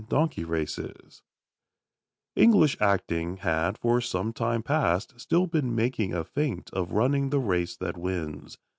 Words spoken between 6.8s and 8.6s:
running the race that wins.